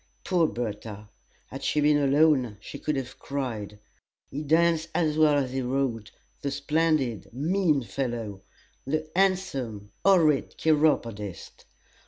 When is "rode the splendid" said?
5.61-7.31